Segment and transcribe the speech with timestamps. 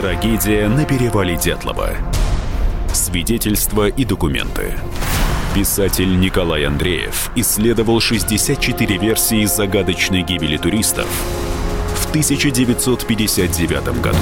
[0.00, 1.90] Трагедия на перевале Дятлова.
[2.90, 4.72] Свидетельства и документы.
[5.54, 11.06] Писатель Николай Андреев исследовал 64 версии загадочной гибели туристов
[11.96, 14.16] в 1959 году.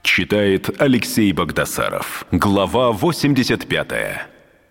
[0.00, 2.24] Читает Алексей Богдасаров.
[2.32, 3.88] Глава 85.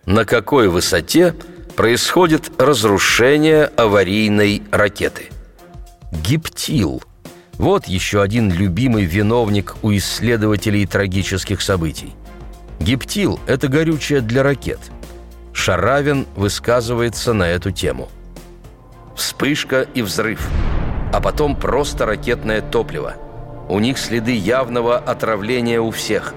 [0.04, 1.32] На какой высоте
[1.76, 5.28] происходит разрушение аварийной ракеты?
[6.10, 7.04] Гиптил–
[7.58, 12.14] вот еще один любимый виновник у исследователей трагических событий.
[12.78, 14.78] Гептил– это горючее для ракет.
[15.52, 18.08] Шаравин высказывается на эту тему.
[19.16, 20.48] Вспышка и взрыв,
[21.12, 23.14] а потом просто ракетное топливо.
[23.68, 26.34] У них следы явного отравления у всех.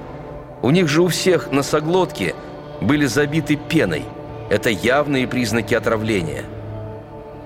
[0.63, 2.33] У них же у всех носоглотки
[2.81, 4.03] были забиты пеной.
[4.49, 6.43] Это явные признаки отравления–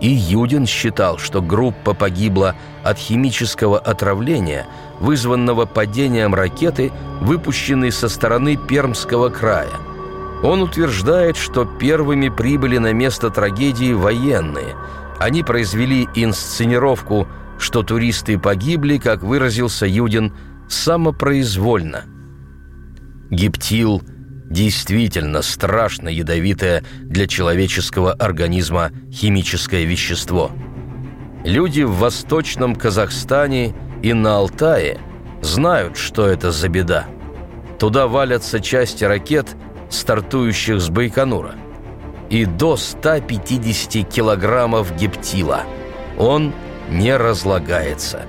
[0.02, 4.68] и Юдин считал, что группа погибла от химического отравления,
[5.00, 9.72] вызванного падением ракеты, выпущенной со стороны Пермского края.
[10.44, 14.76] Он утверждает, что первыми прибыли на место трагедии военные.
[15.20, 17.28] Они произвели инсценировку,
[17.58, 20.34] что туристы погибли, как выразился Юдин,
[20.68, 22.04] самопроизвольно.
[23.30, 24.04] Гептил–
[24.56, 30.50] действительно страшно ядовитое для человеческого организма химическое вещество.
[31.44, 34.98] Люди в Восточном Казахстане и на Алтае
[35.42, 37.06] знают, что это за беда.
[37.80, 39.58] Туда валятся части ракет,
[39.90, 41.56] стартующих с Байконура.
[42.30, 45.64] И до 150 килограммов гептила.
[46.18, 46.54] Он
[46.90, 48.22] не разлагается.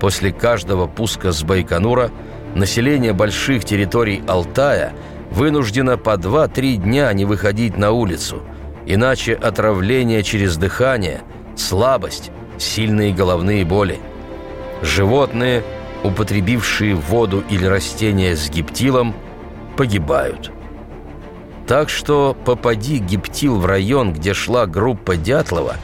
[0.00, 2.10] После каждого пуска с Байконура
[2.54, 4.92] население больших территорий Алтая–
[5.30, 8.42] вынуждена по 2-3 дня не выходить на улицу,
[8.86, 11.22] иначе отравление через дыхание,
[11.56, 14.00] слабость, сильные головные боли.
[14.82, 15.62] Животные,
[16.02, 19.14] употребившие воду или растения с гептилом,
[19.76, 20.50] погибают.
[21.66, 25.76] Так что попади гептил в район, где шла группа Дятлова,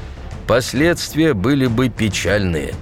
[0.48, 2.74] последствия были бы печальные.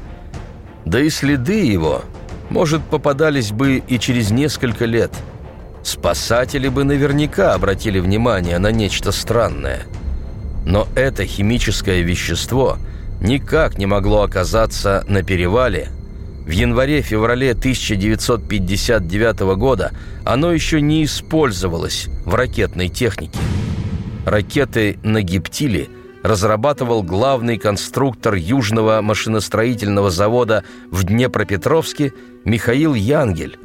[0.87, 2.03] Да и следы его,
[2.49, 5.13] может, попадались бы и через несколько лет–
[5.85, 9.83] спасатели бы наверняка обратили внимание на нечто странное.
[10.67, 12.79] Но это химическое вещество
[13.21, 15.91] никак не могло оказаться на перевале.
[16.47, 19.93] В январе-феврале 1959 года
[20.25, 23.39] оно еще не использовалось в ракетной технике.
[24.27, 25.89] Ракеты на гептиле
[26.23, 32.15] разрабатывал главный конструктор Южного машиностроительного завода в Днепропетровске
[32.47, 33.59] Михаил Янгель,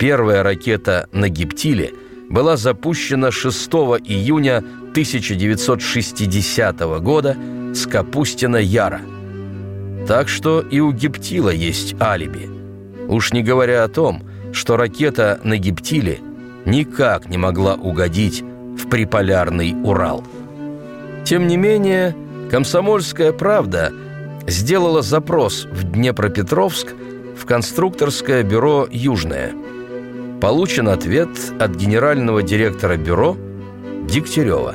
[0.00, 1.92] Первая ракета на Гиптиле
[2.30, 3.68] была запущена 6
[4.02, 7.36] июня 1960 года
[7.74, 9.02] с Капустина-Яра.
[10.08, 12.48] Так что и у Гиптила есть алиби.
[13.08, 14.22] Уж не говоря о том,
[14.54, 16.20] что ракета на Гиптиле
[16.64, 20.24] никак не могла угодить в приполярный Урал.
[21.26, 22.16] Тем не менее,
[22.50, 23.92] «Комсомольская правда»
[24.46, 26.94] сделала запрос в Днепропетровск
[27.36, 29.52] в конструкторское бюро «Южное».
[30.40, 31.28] Получен ответ
[31.60, 33.36] от генерального директора бюро
[34.08, 34.74] Дегтярева.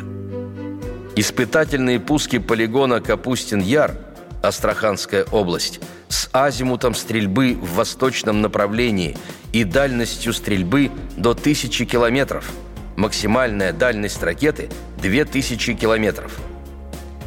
[1.15, 3.97] Испытательные пуски полигона Капустин-Яр,
[4.43, 9.17] Астраханская область, с азимутом стрельбы в восточном направлении
[9.53, 12.51] и дальностью стрельбы до 1000 километров.
[12.95, 14.69] Максимальная дальность ракеты–
[15.01, 16.37] 2000 километров.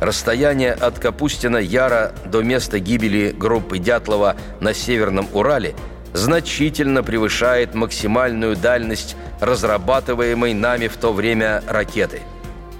[0.00, 5.74] Расстояние от Капустина-Яра до места гибели группы Дятлова на Северном Урале–
[6.12, 12.22] значительно превышает максимальную дальность разрабатываемой нами в то время ракеты.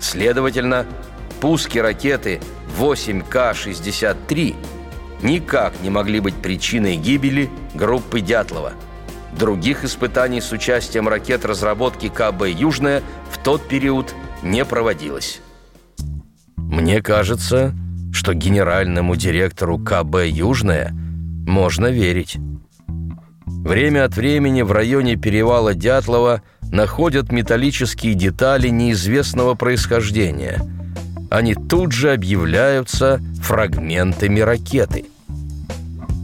[0.01, 0.87] Следовательно,
[1.41, 2.41] пуски ракеты
[2.79, 4.57] 8К-63
[5.23, 8.73] никак не могли быть причиной гибели группы Дятлова.
[9.39, 15.41] Других испытаний с участием ракет разработки КБ «Южная» в тот период не проводилось.
[16.57, 17.75] Мне кажется,
[18.13, 20.93] что генеральному директору КБ «Южная»
[21.47, 22.39] можно верить.
[23.65, 30.61] Время от времени в районе перевала Дятлова находят металлические детали неизвестного происхождения.
[31.31, 35.07] Они тут же объявляются фрагментами ракеты.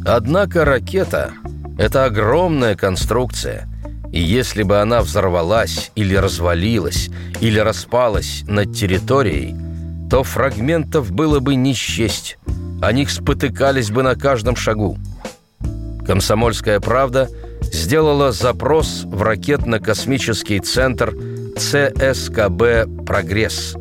[0.07, 1.33] Однако ракета–
[1.79, 3.69] это огромная конструкция,
[4.13, 7.11] и если бы она взорвалась или развалилась,
[7.41, 9.57] или распалась над территорией,
[10.09, 12.39] то фрагментов было бы не счесть,
[12.81, 14.99] о них спотыкались бы на каждом шагу–
[16.07, 17.29] «Комсомольская правда»
[17.63, 21.15] сделала запрос в ракетно-космический центр
[21.57, 23.75] ЦСКБ «Прогресс».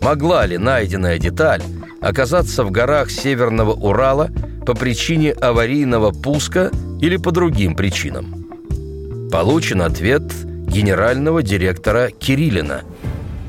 [0.00, 1.62] Могла ли найденная деталь
[2.00, 4.30] оказаться в горах Северного Урала
[4.66, 6.70] по причине аварийного пуска
[7.00, 8.46] или по другим причинам.
[9.32, 10.22] Получен ответ
[10.68, 12.82] генерального директора Кириллина.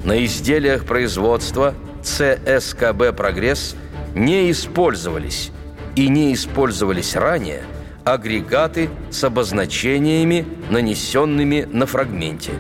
[0.04, 1.74] На изделиях производства
[2.04, 3.76] ЦСКБ «Прогресс»
[4.16, 5.52] не использовались
[5.96, 7.64] и не использовались ранее
[8.06, 12.52] агрегаты с обозначениями, нанесенными на фрагменте.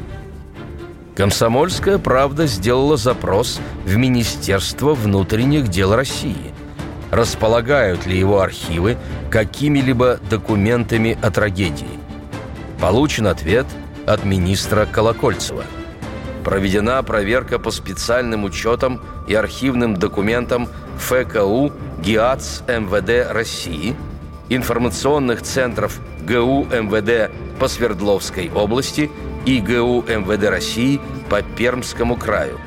[1.15, 6.51] Комсомольская правда сделала запрос в Министерство внутренних дел России.
[7.12, 8.97] Располагают ли его архивы
[9.30, 12.00] какими-либо документами о трагедии?
[12.81, 13.68] Получен ответ
[14.06, 15.63] от министра Колокольцева.
[16.44, 23.95] Проведена проверка по специальным учетам и архивным документам ФКУ ГИАЦ МВД России,
[24.50, 29.09] информационных центров ГУ МВД по Свердловской области
[29.45, 31.00] и ГУ МВД России
[31.30, 32.59] по Пермскому краю.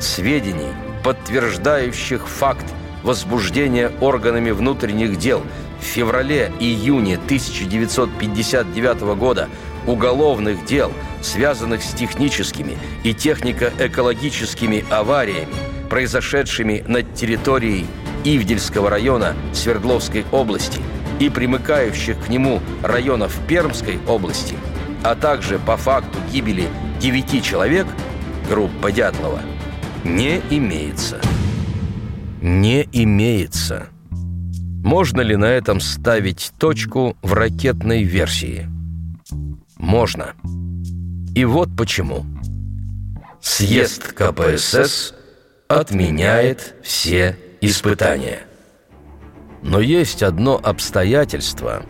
[0.00, 0.72] Сведений,
[1.02, 2.66] подтверждающих факт
[3.02, 5.42] возбуждения органами внутренних дел
[5.80, 9.48] в феврале-июне 1959 года
[9.86, 10.92] уголовных дел,
[11.22, 15.54] связанных с техническими и технико-экологическими авариями,
[15.88, 17.86] произошедшими на территории
[18.24, 20.82] Ивдельского района Свердловской области
[21.20, 24.56] и примыкающих к нему районов Пермской области,
[25.02, 26.68] а также по факту гибели
[27.00, 27.86] девяти человек,
[28.48, 29.40] группа Дятлова,
[30.04, 31.20] не имеется.
[32.40, 33.88] Не имеется.
[34.84, 38.68] Можно ли на этом ставить точку в ракетной версии?
[39.76, 40.34] Можно.
[41.34, 42.24] И вот почему.
[43.40, 45.14] Съезд КПСС
[45.68, 48.47] отменяет все испытания.
[49.62, 51.82] Но есть одно обстоятельство,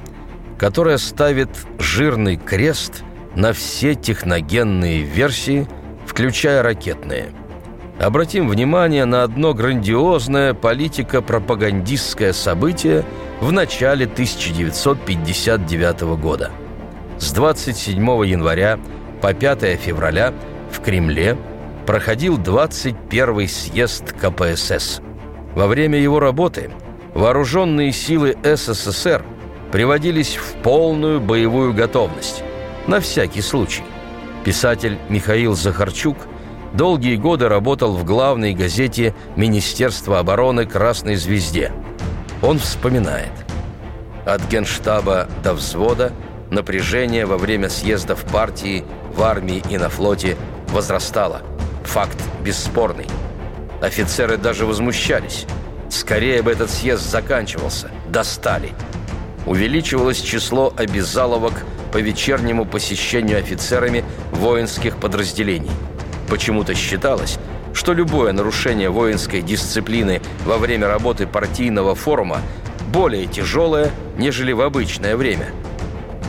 [0.59, 3.03] которое ставит жирный крест
[3.35, 5.69] на все техногенные версии,
[6.07, 7.33] включая ракетные.
[8.01, 13.05] Обратим внимание на одно грандиозное политико-пропагандистское событие
[13.41, 16.51] в начале 1959 года.
[17.19, 18.79] С 27 января
[19.21, 20.33] по 5 февраля
[20.71, 21.37] в Кремле
[21.87, 25.01] проходил 21 съезд КПСС.
[25.55, 26.71] Во время его работы
[27.19, 29.25] вооруженные силы СССР
[29.73, 32.45] приводились в полную боевую готовность.
[32.87, 33.83] На всякий случай.
[34.45, 36.17] Писатель Михаил Захарчук
[36.75, 41.73] долгие годы работал в главной газете Министерства обороны «Красной звезде».
[42.41, 43.33] Он вспоминает.
[44.25, 46.13] От генштаба до взвода
[46.51, 50.37] напряжение во время съездов партии в армии и на флоте
[50.69, 51.43] возрастало.
[51.83, 53.07] Факт бесспорный–
[53.81, 55.47] Офицеры даже возмущались.
[55.89, 57.91] Скорее бы этот съезд заканчивался.
[58.09, 58.73] Достали.
[59.47, 65.71] Увеличивалось число обязаловок по вечернему посещению офицерами воинских подразделений.
[66.29, 67.39] Почему-то считалось,
[67.73, 72.43] что любое нарушение воинской дисциплины во время работы партийного форума
[72.93, 75.47] более тяжелое, нежели в обычное время.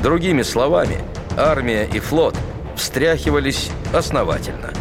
[0.01, 0.97] Другими словами,
[1.35, 2.35] армия и флот
[2.77, 4.71] встряхивались основательно–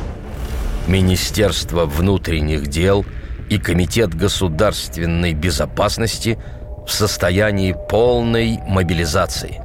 [0.89, 3.05] Министерство внутренних дел
[3.49, 6.39] и Комитет государственной безопасности
[6.87, 9.63] в состоянии полной мобилизации.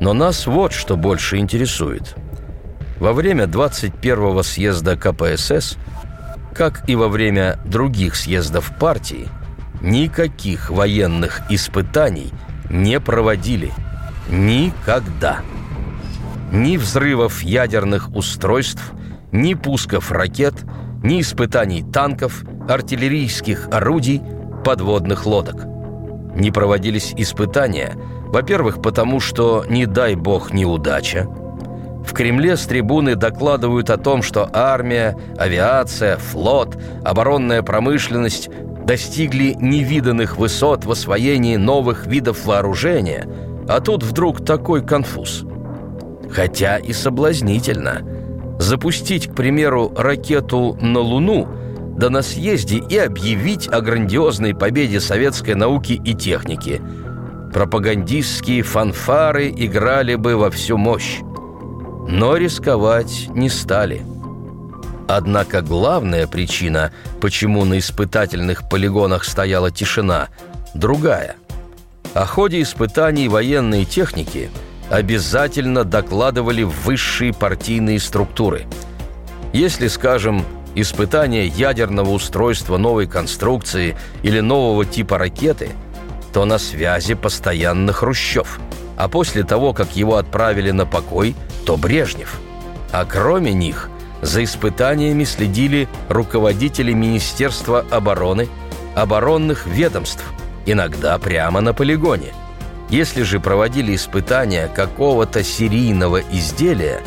[0.00, 2.14] Но нас вот что больше интересует.
[2.98, 5.76] Во время 21-го съезда КПСС,
[6.54, 9.28] как и во время других съездов партии,
[9.80, 12.30] никаких военных испытаний
[12.70, 13.72] не проводили.
[14.28, 15.40] Никогда.
[16.52, 18.92] Ни взрывов ядерных устройств–
[19.36, 20.54] ни пусков ракет,
[21.02, 24.22] ни испытаний танков, артиллерийских орудий,
[24.64, 25.66] подводных лодок.
[26.34, 27.94] Не проводились испытания,
[28.26, 31.26] во-первых, потому что, не дай бог, неудача.
[32.04, 38.48] В Кремле с трибуны докладывают о том, что армия, авиация, флот, оборонная промышленность
[38.84, 43.26] достигли невиданных высот в освоении новых видов вооружения,
[43.68, 45.44] а тут вдруг такой конфуз.
[46.30, 48.02] Хотя и соблазнительно–
[48.58, 51.48] запустить, к примеру, ракету на Луну,
[51.96, 56.80] да на съезде и объявить о грандиозной победе советской науки и техники.
[57.52, 61.20] Пропагандистские фанфары играли бы во всю мощь.
[62.08, 64.02] Но рисковать не стали.
[65.08, 70.28] Однако главная причина, почему на испытательных полигонах стояла тишина,
[70.74, 71.36] другая.
[72.14, 74.50] О ходе испытаний военной техники–
[74.90, 78.66] обязательно докладывали высшие партийные структуры.
[79.52, 80.44] Если, скажем,
[80.76, 85.70] испытание ядерного устройства новой конструкции или нового типа ракеты,
[86.32, 88.60] то на связи постоянно Хрущев,
[88.96, 92.38] а после того, как его отправили на покой, то Брежнев.
[92.92, 93.88] А кроме них
[94.20, 98.48] за испытаниями следили руководители Министерства обороны,
[98.94, 100.24] оборонных ведомств,
[100.66, 102.32] иногда прямо на полигоне.
[102.90, 107.00] Если же проводили испытания какого-то серийного изделия,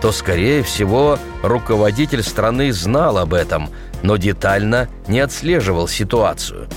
[0.00, 3.68] то, скорее всего, руководитель страны знал об этом,
[4.02, 6.68] но детально не отслеживал ситуацию.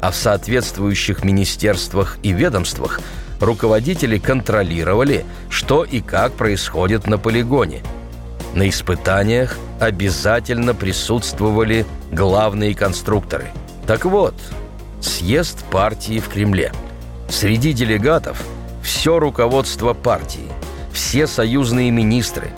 [0.00, 3.00] А в соответствующих министерствах и ведомствах
[3.38, 7.82] руководители контролировали, что и как происходит на полигоне.
[8.54, 13.50] На испытаниях обязательно присутствовали главные конструкторы.
[13.86, 14.34] Так вот,
[15.00, 16.72] съезд партии в Кремле.
[17.28, 18.42] Среди делегатов
[18.82, 20.50] все руководство партии,
[20.92, 22.50] все союзные министры,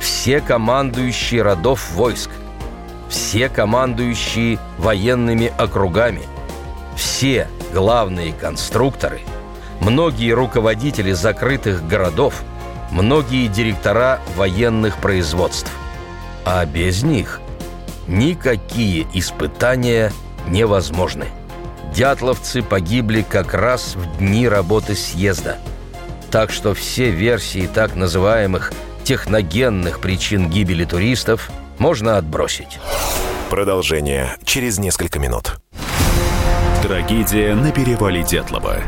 [0.00, 2.30] все командующие родов войск,
[3.08, 6.22] все командующие военными округами,
[6.96, 9.20] все главные конструкторы,
[9.80, 12.42] многие руководители закрытых городов,
[12.90, 15.70] многие директора военных производств.
[16.44, 17.40] А без них
[18.06, 20.12] никакие испытания
[20.48, 21.26] невозможны.
[21.94, 25.58] Дятловцы погибли как раз в дни работы съезда.
[26.30, 28.72] Так что все версии так называемых
[29.08, 32.78] техногенных причин гибели туристов можно отбросить.
[33.48, 35.62] Продолжение через несколько минут.
[36.82, 38.82] Трагедия на перевале Дятлова.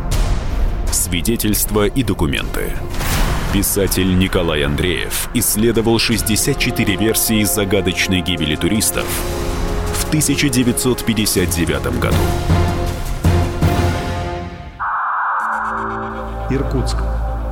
[0.92, 2.64] Свидетельства и документы.
[3.54, 9.06] Писатель Николай Андреев исследовал 64 версии загадочной гибели туристов
[9.94, 12.16] в 1959 году.
[16.50, 16.98] Иркутск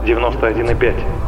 [0.04, 1.27] 91,5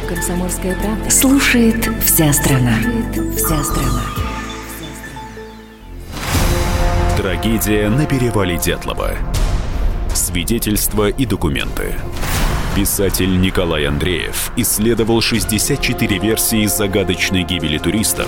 [0.13, 1.09] «Комсомольская правда».
[1.09, 2.77] Слушает вся страна.
[3.37, 4.01] Вся страна.
[7.15, 9.11] Трагедия на перевале Дятлова.
[10.13, 11.95] Свидетельства и документы.
[12.75, 18.27] Писатель Николай Андреев исследовал 64 версии загадочной гибели туристов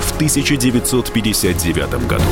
[0.00, 2.24] в 1959 году.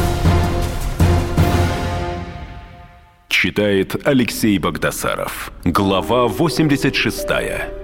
[3.28, 5.52] Читает Алексей Богдасаров.
[5.64, 7.84] Глава 86.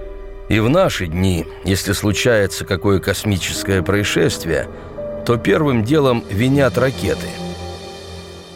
[0.51, 4.67] И в наши дни, если случается какое космическое происшествие,
[5.25, 7.27] то первым делом винят ракеты.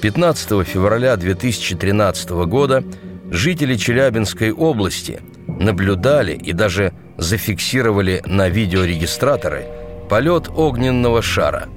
[0.01, 2.83] 15 февраля 2013 года
[3.31, 9.63] жители Челябинской области наблюдали и даже зафиксировали на видеорегистраторы
[10.09, 11.69] полет огненного шара.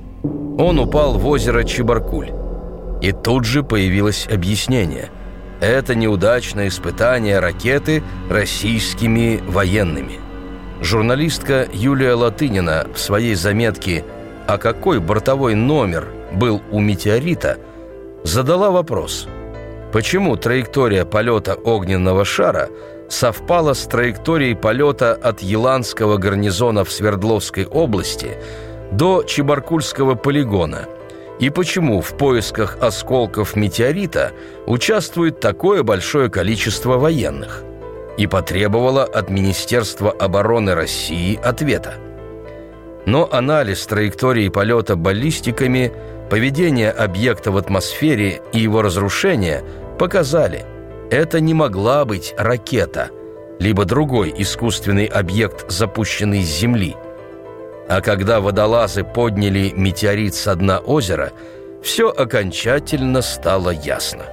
[0.58, 2.32] Он упал в озеро Чебаркуль.
[3.00, 5.10] И тут же появилось объяснение.
[5.60, 10.20] Это неудачное испытание ракеты российскими военными.
[10.80, 14.04] Журналистка Юлия Латынина в своей заметке
[14.46, 17.58] «А какой бортовой номер был у метеорита?»
[18.22, 19.26] задала вопрос.
[19.92, 22.68] Почему траектория полета огненного шара
[23.08, 28.36] совпала с траекторией полета от Еланского гарнизона в Свердловской области
[28.92, 30.86] до Чебаркульского полигона–
[31.38, 34.32] и почему в поисках осколков метеорита
[34.66, 37.62] участвует такое большое количество военных,
[38.16, 41.94] и потребовала от Министерства обороны России ответа.
[43.06, 45.92] Но анализ траектории полета баллистиками,
[46.28, 49.62] поведение объекта в атмосфере и его разрушение
[49.98, 50.64] показали,
[51.10, 53.10] это не могла быть ракета,
[53.60, 56.96] либо другой искусственный объект, запущенный с Земли–
[57.88, 61.32] а когда водолазы подняли метеорит со дна озера,
[61.82, 64.24] все окончательно стало ясно.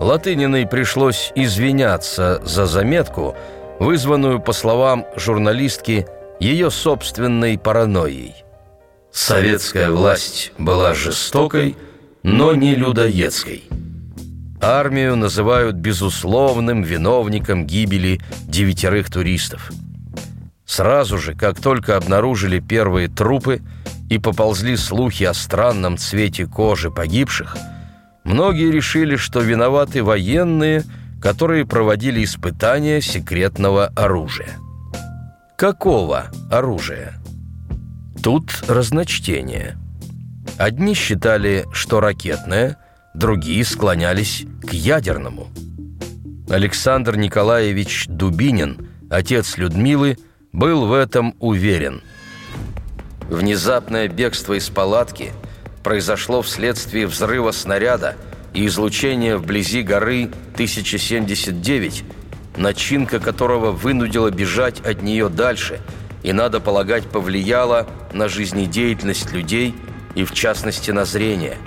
[0.00, 3.36] Латыниной пришлось извиняться за заметку,
[3.78, 6.06] вызванную, по словам журналистки,
[6.40, 8.34] ее собственной паранойей.
[9.12, 11.76] Советская власть была жестокой,
[12.24, 13.62] но не людоедской.
[14.60, 19.70] Армию называют безусловным виновником гибели девятерых туристов–
[20.74, 23.62] Сразу же, как только обнаружили первые трупы
[24.10, 27.56] и поползли слухи о странном цвете кожи погибших,
[28.24, 30.82] многие решили, что виноваты военные,
[31.22, 34.58] которые проводили испытания секретного оружия.
[35.56, 37.20] Какого оружия?
[38.20, 39.78] Тут разночтение.
[40.58, 42.78] Одни считали, что ракетное,
[43.14, 45.46] другие склонялись к ядерному.
[46.50, 50.18] Александр Николаевич Дубинин, отец Людмилы,
[50.54, 52.02] был в этом уверен.
[53.28, 55.32] Внезапное бегство из палатки
[55.82, 58.16] произошло вследствие взрыва снаряда
[58.54, 62.04] и излучения вблизи горы 1079
[62.56, 65.80] начинка которого вынудила бежать от нее дальше
[66.22, 69.74] и, надо полагать, повлияла на жизнедеятельность людей
[70.14, 71.58] и, в частности, на зрение.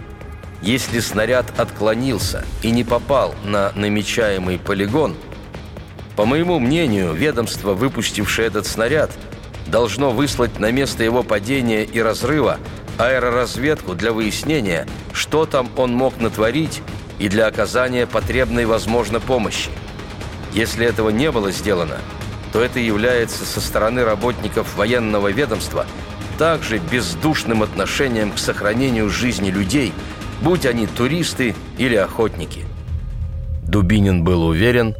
[0.62, 5.16] Если снаряд отклонился и не попал на намечаемый полигон,
[6.18, 9.12] по моему мнению, ведомство, выпустившее этот снаряд,
[9.68, 12.58] должно выслать на место его падения и разрыва
[12.98, 16.82] аэроразведку для выяснения, что там он мог натворить
[17.20, 19.70] и для оказания потребной, возможно, помощи.
[20.54, 22.00] Если этого не было сделано,
[22.52, 25.86] то это является со стороны работников военного ведомства
[26.40, 29.94] также бездушным отношением к сохранению жизни людей,
[30.42, 32.66] будь они туристы или охотники.
[33.68, 34.96] Дубинин был уверен,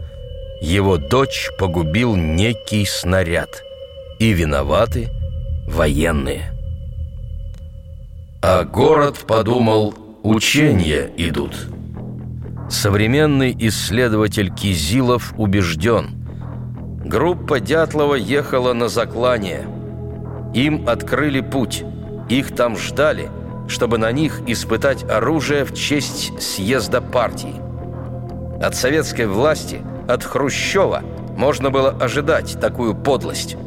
[0.62, 3.64] его дочь погубил некий снаряд,
[4.20, 5.10] и виноваты
[5.68, 6.52] военные.
[8.42, 11.68] А город подумал, учения идут.
[12.70, 16.10] Современный исследователь Кизилов убежден,
[17.06, 19.68] группа Дятлова ехала на заклание.
[20.54, 21.84] Им открыли путь,
[22.30, 23.30] их там ждали,
[23.68, 27.56] чтобы на них испытать оружие в честь съезда партии.
[28.62, 31.04] От советской власти, от Хрущева,
[31.36, 33.58] можно было ожидать такую подлость.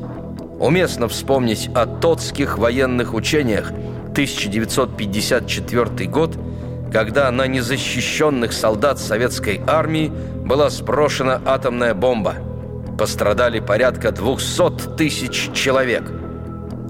[0.58, 3.70] Уместно вспомнить о тотских военных учениях
[4.12, 6.36] 1954 год–
[6.90, 10.08] когда на незащищенных солдат советской армии
[10.44, 12.34] была сброшена атомная бомба.
[12.98, 16.02] Пострадали порядка 200 тысяч человек.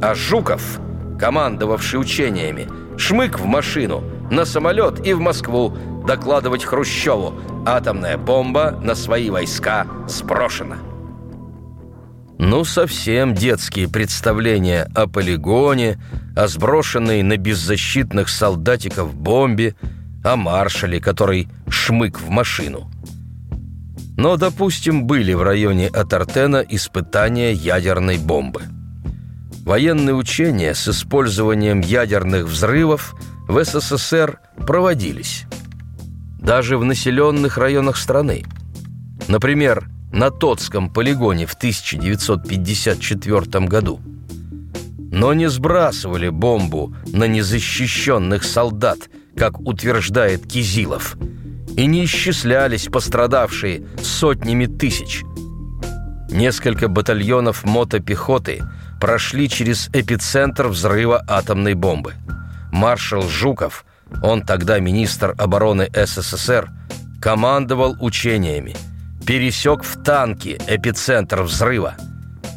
[0.02, 0.80] А Жуков,
[1.18, 5.76] командовавший учениями, шмык в машину, на самолет и в Москву
[6.10, 10.78] докладывать Хрущеву «Атомная бомба на свои войска сброшена».
[12.36, 16.00] Ну, совсем детские представления о полигоне,
[16.34, 19.76] о сброшенной на беззащитных солдатиков бомбе,
[20.24, 22.90] о маршале, который шмык в машину.
[24.16, 28.62] Но, допустим, были в районе Атартена испытания ядерной бомбы.
[29.64, 33.14] Военные учения с использованием ядерных взрывов
[33.46, 35.46] в СССР проводились.
[36.40, 38.44] Даже в населенных районах страны.
[39.28, 44.00] Например, на Тотском полигоне в 1954 году.
[45.12, 51.18] Но не сбрасывали бомбу на незащищенных солдат, как утверждает Кизилов,
[51.76, 55.22] и не исчислялись пострадавшие сотнями тысяч.
[56.30, 58.62] Несколько батальонов мотопехоты
[59.00, 62.14] прошли через эпицентр взрыва атомной бомбы.
[62.72, 63.84] Маршал Жуков,
[64.22, 66.70] он тогда министр обороны СССР,
[67.20, 68.76] командовал учениями–
[69.30, 71.94] пересек в танке эпицентр взрыва.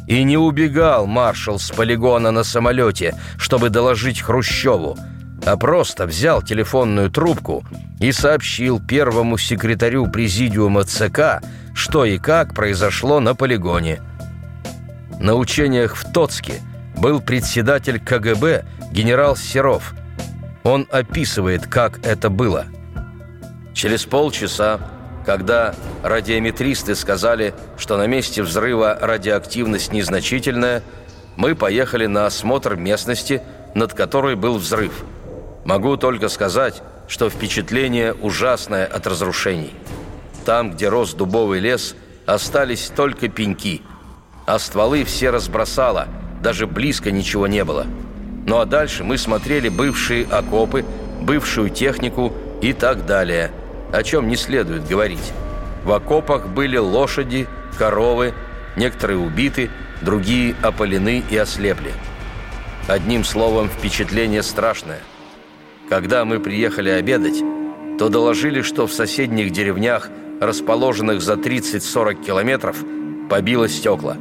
[0.08, 4.98] И не убегал маршал с полигона на самолете, чтобы доложить Хрущеву,
[5.46, 7.64] а просто взял телефонную трубку
[8.00, 11.42] и сообщил первому секретарю президиума ЦК,
[11.74, 14.00] что и как произошло на полигоне.
[15.20, 16.54] На учениях в Тоцке
[16.98, 19.94] был председатель КГБ генерал Серов.
[20.64, 22.66] Он описывает, как это было.
[23.74, 24.80] Через полчаса
[25.24, 30.82] когда радиометристы сказали, что на месте взрыва радиоактивность незначительная,
[31.36, 33.42] мы поехали на осмотр местности,
[33.74, 35.04] над которой был взрыв.
[35.64, 39.72] Могу только сказать, что впечатление ужасное от разрушений.
[40.44, 41.96] Там, где рос дубовый лес,
[42.26, 43.82] остались только пеньки,
[44.46, 46.06] а стволы все разбросало,
[46.42, 47.86] даже близко ничего не было.
[48.46, 50.84] Ну а дальше мы смотрели бывшие окопы,
[51.20, 53.50] бывшую технику и так далее–
[53.94, 55.32] о чем не следует говорить.
[55.84, 57.46] В окопах были лошади,
[57.78, 58.34] коровы,
[58.76, 59.70] некоторые убиты,
[60.02, 61.92] другие опалены и ослепли.
[62.88, 65.00] Одним словом, впечатление страшное.
[65.88, 67.40] Когда мы приехали обедать,
[67.98, 72.76] то доложили, что в соседних деревнях, расположенных за 30-40 километров,
[73.30, 74.16] побило стекла.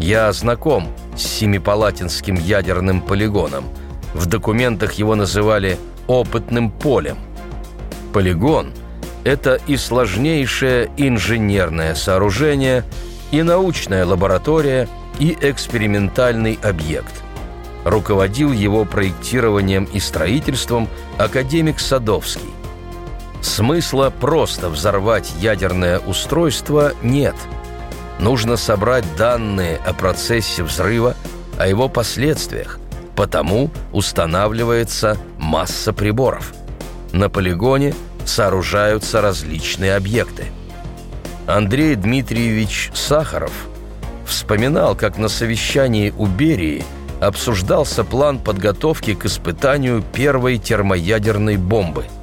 [0.01, 3.67] Я знаком с Семипалатинским ядерным полигоном.
[4.13, 7.19] В документах его называли «опытным полем».
[8.13, 8.73] Полигон–
[9.25, 12.85] это и сложнейшее инженерное сооружение,
[13.31, 17.23] и научная лаборатория, и экспериментальный объект.
[17.85, 22.51] Руководил его проектированием и строительством академик Садовский.
[23.41, 27.35] Смысла просто взорвать ядерное устройство нет.
[28.21, 31.17] Нужно собрать данные о процессе взрыва,
[31.59, 32.79] о его последствиях.
[33.17, 36.53] Потому устанавливается масса приборов.
[37.13, 37.95] На полигоне
[38.25, 40.47] сооружаются различные объекты.
[41.47, 43.53] Андрей Дмитриевич Сахаров
[44.27, 46.85] вспоминал, как на совещании у Берии
[47.21, 52.05] обсуждался план подготовки к испытанию первой термоядерной бомбы–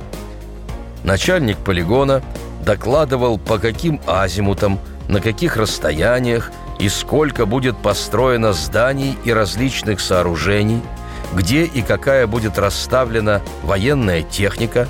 [1.03, 2.21] начальник полигона
[2.65, 10.81] докладывал, по каким азимутам, на каких расстояниях и сколько будет построено зданий и различных сооружений,
[11.33, 14.87] где и какая будет расставлена военная техника,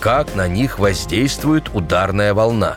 [0.00, 2.76] как на них воздействует ударная волна.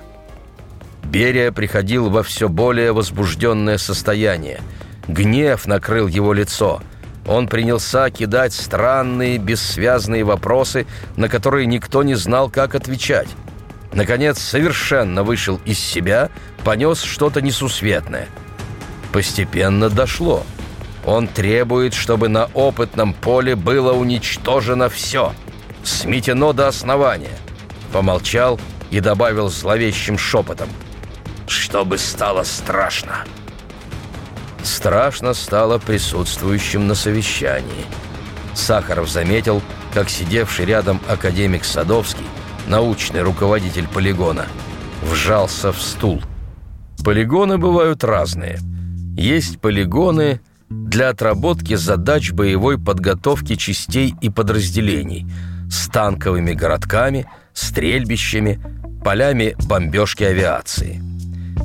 [1.04, 4.62] Берия приходил во все более возбужденное состояние.
[5.08, 6.82] Гнев накрыл его лицо–
[7.26, 13.28] он принялся кидать странные, бессвязные вопросы, на которые никто не знал, как отвечать.
[13.93, 16.30] Наконец, совершенно вышел из себя,
[16.63, 18.28] понес что-то несусветное.
[19.12, 20.43] Постепенно дошло.
[21.06, 25.34] Он требует, чтобы на опытном поле было уничтожено все.
[25.84, 27.38] Сметено до основания.
[27.92, 28.60] Помолчал
[28.92, 30.70] и добавил зловещим шепотом.
[31.48, 33.26] «Чтобы стало страшно!»
[34.64, 37.86] страшно стало присутствующим на совещании.
[38.54, 39.62] Сахаров заметил,
[39.94, 42.26] как сидевший рядом академик Садовский,
[42.68, 44.46] научный руководитель полигона,
[45.04, 46.22] вжался в стул.
[47.04, 48.60] Полигоны бывают разные.
[49.18, 55.28] Есть полигоны для отработки задач боевой подготовки частей и подразделений
[55.70, 58.60] с танковыми городками, стрельбищами,
[59.04, 61.02] полями бомбежки авиации–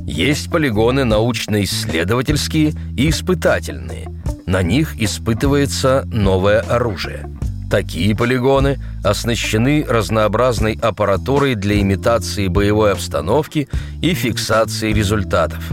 [0.06, 4.06] есть полигоны научно-исследовательские и испытательные.
[4.46, 7.28] На них испытывается новое оружие.
[7.68, 13.68] Такие полигоны оснащены разнообразной аппаратурой для имитации боевой обстановки
[14.00, 15.72] и фиксации результатов.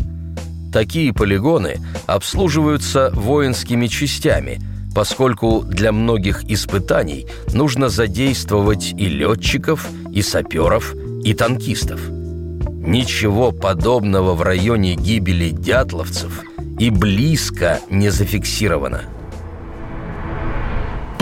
[0.74, 4.60] Такие полигоны обслуживаются воинскими частями,
[4.94, 12.02] поскольку для многих испытаний нужно задействовать и летчиков, и саперов, и танкистов–
[12.86, 16.42] Ничего подобного в районе гибели дятловцев
[16.78, 19.04] и близко не зафиксировано.